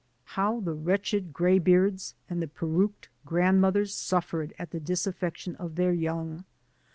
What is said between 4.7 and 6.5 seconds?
the disaffection of their young!